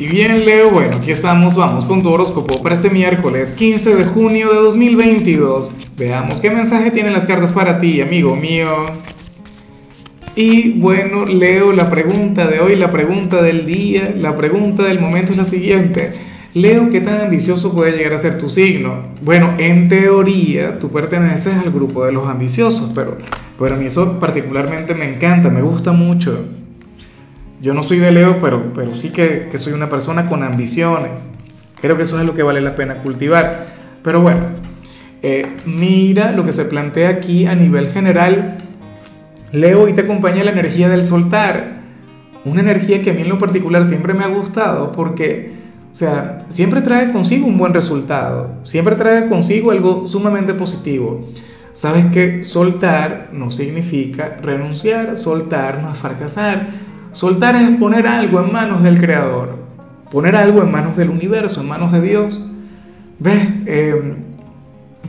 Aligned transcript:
Y 0.00 0.06
bien, 0.06 0.44
Leo, 0.44 0.70
bueno, 0.70 0.98
aquí 0.98 1.10
estamos, 1.10 1.56
vamos 1.56 1.84
con 1.84 2.04
tu 2.04 2.10
horóscopo 2.10 2.62
para 2.62 2.76
este 2.76 2.88
miércoles 2.88 3.52
15 3.54 3.96
de 3.96 4.04
junio 4.04 4.48
de 4.48 4.54
2022. 4.54 5.72
Veamos 5.96 6.40
qué 6.40 6.50
mensaje 6.50 6.92
tienen 6.92 7.12
las 7.12 7.26
cartas 7.26 7.52
para 7.52 7.80
ti, 7.80 8.00
amigo 8.00 8.36
mío. 8.36 8.68
Y 10.36 10.78
bueno, 10.78 11.26
Leo, 11.26 11.72
la 11.72 11.90
pregunta 11.90 12.46
de 12.46 12.60
hoy, 12.60 12.76
la 12.76 12.92
pregunta 12.92 13.42
del 13.42 13.66
día, 13.66 14.14
la 14.16 14.36
pregunta 14.36 14.84
del 14.84 15.00
momento 15.00 15.32
es 15.32 15.38
la 15.38 15.44
siguiente. 15.44 16.12
Leo, 16.54 16.90
¿qué 16.90 17.00
tan 17.00 17.22
ambicioso 17.22 17.74
puede 17.74 17.96
llegar 17.96 18.12
a 18.12 18.18
ser 18.18 18.38
tu 18.38 18.48
signo? 18.48 19.02
Bueno, 19.22 19.54
en 19.58 19.88
teoría 19.88 20.78
tú 20.78 20.90
perteneces 20.92 21.54
al 21.54 21.72
grupo 21.72 22.06
de 22.06 22.12
los 22.12 22.28
ambiciosos, 22.28 22.92
pero, 22.94 23.18
pero 23.58 23.74
a 23.74 23.78
mí 23.78 23.86
eso 23.86 24.20
particularmente 24.20 24.94
me 24.94 25.12
encanta, 25.12 25.50
me 25.50 25.62
gusta 25.62 25.90
mucho. 25.90 26.44
Yo 27.60 27.74
no 27.74 27.82
soy 27.82 27.98
de 27.98 28.12
Leo, 28.12 28.40
pero, 28.40 28.72
pero 28.72 28.94
sí 28.94 29.10
que, 29.10 29.48
que 29.50 29.58
soy 29.58 29.72
una 29.72 29.88
persona 29.88 30.28
con 30.28 30.42
ambiciones. 30.42 31.28
Creo 31.80 31.96
que 31.96 32.04
eso 32.04 32.18
es 32.20 32.26
lo 32.26 32.34
que 32.34 32.42
vale 32.42 32.60
la 32.60 32.76
pena 32.76 33.02
cultivar. 33.02 33.66
Pero 34.02 34.20
bueno, 34.20 34.40
eh, 35.22 35.56
mira 35.66 36.32
lo 36.32 36.44
que 36.44 36.52
se 36.52 36.64
plantea 36.64 37.08
aquí 37.08 37.46
a 37.46 37.54
nivel 37.54 37.88
general. 37.88 38.58
Leo 39.50 39.88
y 39.88 39.92
te 39.92 40.02
acompaña 40.02 40.44
la 40.44 40.52
energía 40.52 40.88
del 40.88 41.04
soltar. 41.04 41.78
Una 42.44 42.60
energía 42.60 43.02
que 43.02 43.10
a 43.10 43.14
mí 43.14 43.22
en 43.22 43.28
lo 43.28 43.38
particular 43.38 43.84
siempre 43.84 44.14
me 44.14 44.24
ha 44.24 44.28
gustado 44.28 44.92
porque, 44.92 45.52
o 45.90 45.94
sea, 45.94 46.46
siempre 46.48 46.80
trae 46.80 47.12
consigo 47.12 47.46
un 47.46 47.58
buen 47.58 47.74
resultado. 47.74 48.52
Siempre 48.64 48.94
trae 48.94 49.28
consigo 49.28 49.72
algo 49.72 50.06
sumamente 50.06 50.54
positivo. 50.54 51.28
Sabes 51.72 52.06
que 52.06 52.44
soltar 52.44 53.30
no 53.32 53.50
significa 53.50 54.38
renunciar, 54.42 55.16
soltar 55.16 55.82
no 55.82 55.92
es 55.92 55.98
fracasar 55.98 56.87
Soltar 57.12 57.56
es 57.56 57.70
poner 57.78 58.06
algo 58.06 58.40
en 58.44 58.52
manos 58.52 58.82
del 58.82 59.00
Creador, 59.00 59.56
poner 60.10 60.36
algo 60.36 60.62
en 60.62 60.70
manos 60.70 60.96
del 60.96 61.10
universo, 61.10 61.60
en 61.62 61.68
manos 61.68 61.90
de 61.92 62.00
Dios. 62.00 62.44
¿Ves? 63.18 63.48
Eh, 63.66 64.14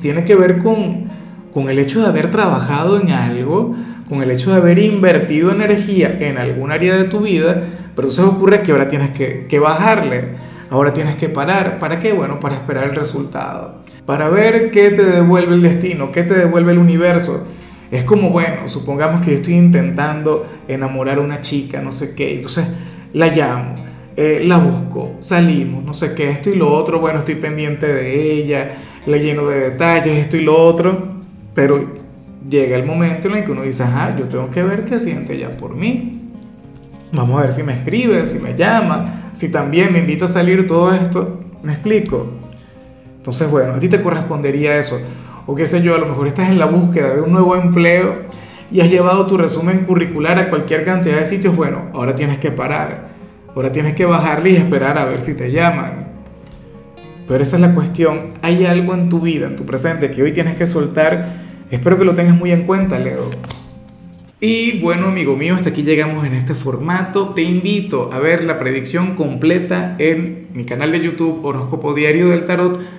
tiene 0.01 0.23
que 0.23 0.35
ver 0.35 0.59
con, 0.59 1.05
con 1.53 1.69
el 1.69 1.77
hecho 1.77 2.01
de 2.01 2.07
haber 2.07 2.31
trabajado 2.31 2.99
en 2.99 3.11
algo, 3.11 3.75
con 4.07 4.23
el 4.23 4.31
hecho 4.31 4.51
de 4.51 4.57
haber 4.57 4.79
invertido 4.79 5.51
energía 5.51 6.17
en 6.19 6.37
algún 6.37 6.71
área 6.71 6.97
de 6.97 7.03
tu 7.03 7.19
vida, 7.19 7.63
pero 7.95 8.07
eso 8.07 8.27
ocurre 8.29 8.61
que 8.61 8.71
ahora 8.71 8.87
tienes 8.87 9.11
que, 9.11 9.45
que 9.47 9.59
bajarle, 9.59 10.29
ahora 10.69 10.93
tienes 10.93 11.17
que 11.17 11.29
parar. 11.29 11.79
¿Para 11.79 11.99
qué? 11.99 12.13
Bueno, 12.13 12.39
para 12.39 12.55
esperar 12.55 12.85
el 12.85 12.95
resultado, 12.95 13.81
para 14.05 14.29
ver 14.29 14.71
qué 14.71 14.89
te 14.91 15.03
devuelve 15.03 15.53
el 15.53 15.61
destino, 15.61 16.11
qué 16.11 16.23
te 16.23 16.33
devuelve 16.33 16.71
el 16.71 16.77
universo 16.79 17.45
es 17.91 18.03
como, 18.03 18.29
bueno, 18.29 18.67
supongamos 18.67 19.21
que 19.21 19.31
yo 19.31 19.37
estoy 19.37 19.55
intentando 19.55 20.45
enamorar 20.67 21.17
a 21.17 21.21
una 21.21 21.41
chica, 21.41 21.81
no 21.81 21.91
sé 21.91 22.13
qué, 22.13 22.35
entonces 22.35 22.67
la 23.13 23.27
llamo, 23.27 23.75
eh, 24.15 24.41
la 24.45 24.57
busco, 24.57 25.13
salimos, 25.19 25.83
no 25.83 25.93
sé 25.93 26.13
qué, 26.13 26.29
esto 26.29 26.49
y 26.49 26.55
lo 26.55 26.71
otro, 26.71 26.99
bueno, 26.99 27.19
estoy 27.19 27.35
pendiente 27.35 27.87
de 27.87 28.33
ella, 28.33 28.77
la 29.05 29.17
lleno 29.17 29.47
de 29.47 29.71
detalles, 29.71 30.19
esto 30.19 30.37
y 30.37 30.41
lo 30.41 30.55
otro, 30.55 31.13
pero 31.55 31.99
llega 32.47 32.77
el 32.77 32.85
momento 32.85 33.27
en 33.27 33.37
el 33.37 33.45
que 33.45 33.51
uno 33.51 33.63
dice, 33.63 33.83
ajá, 33.83 34.15
yo 34.17 34.25
tengo 34.25 34.51
que 34.51 34.63
ver 34.63 34.85
qué 34.85 34.99
siente 34.99 35.35
ella 35.35 35.57
por 35.57 35.75
mí. 35.75 36.15
Vamos 37.11 37.39
a 37.39 37.41
ver 37.41 37.53
si 37.53 37.63
me 37.63 37.73
escribe, 37.73 38.25
si 38.25 38.39
me 38.39 38.55
llama, 38.55 39.31
si 39.33 39.51
también 39.51 39.91
me 39.91 39.99
invita 39.99 40.25
a 40.25 40.27
salir 40.27 40.67
todo 40.67 40.93
esto. 40.93 41.39
¿Me 41.63 41.73
explico? 41.73 42.27
Entonces, 43.17 43.49
bueno, 43.49 43.73
a 43.73 43.79
ti 43.79 43.89
te 43.89 44.01
correspondería 44.01 44.77
eso 44.77 44.99
o 45.49 45.55
qué 45.55 45.65
sé 45.65 45.81
yo, 45.81 45.95
a 45.95 45.97
lo 45.97 46.05
mejor 46.05 46.27
estás 46.27 46.47
en 46.51 46.59
la 46.59 46.67
búsqueda 46.67 47.15
de 47.15 47.21
un 47.21 47.31
nuevo 47.31 47.55
empleo 47.55 48.13
y 48.71 48.81
has 48.81 48.91
llevado 48.91 49.25
tu 49.25 49.35
resumen 49.35 49.79
curricular 49.79 50.37
a 50.37 50.47
cualquier 50.47 50.85
cantidad 50.85 51.17
de 51.17 51.25
sitios, 51.25 51.55
bueno, 51.55 51.85
ahora 51.91 52.13
tienes 52.13 52.37
que 52.37 52.51
parar, 52.51 53.07
ahora 53.55 53.71
tienes 53.71 53.95
que 53.95 54.05
bajarle 54.05 54.51
y 54.51 54.55
esperar 54.57 54.99
a 54.99 55.05
ver 55.05 55.21
si 55.21 55.35
te 55.35 55.51
llaman. 55.51 56.07
Pero 57.27 57.41
esa 57.41 57.55
es 57.55 57.63
la 57.63 57.73
cuestión, 57.73 58.33
hay 58.43 58.67
algo 58.67 58.93
en 58.93 59.09
tu 59.09 59.21
vida, 59.21 59.47
en 59.47 59.55
tu 59.55 59.65
presente, 59.65 60.11
que 60.11 60.21
hoy 60.21 60.33
tienes 60.33 60.55
que 60.55 60.67
soltar. 60.67 61.37
Espero 61.71 61.97
que 61.97 62.05
lo 62.05 62.13
tengas 62.13 62.35
muy 62.35 62.51
en 62.51 62.67
cuenta, 62.67 62.99
Leo. 62.99 63.31
Y 64.39 64.79
bueno, 64.81 65.07
amigo 65.07 65.35
mío, 65.35 65.55
hasta 65.55 65.69
aquí 65.69 65.81
llegamos 65.81 66.27
en 66.27 66.35
este 66.35 66.53
formato. 66.53 67.33
Te 67.33 67.41
invito 67.41 68.11
a 68.13 68.19
ver 68.19 68.43
la 68.43 68.59
predicción 68.59 69.15
completa 69.15 69.95
en 69.97 70.49
mi 70.53 70.65
canal 70.65 70.91
de 70.91 71.01
YouTube 71.01 71.43
Horóscopo 71.43 71.95
Diario 71.95 72.29
del 72.29 72.45
Tarot 72.45 72.98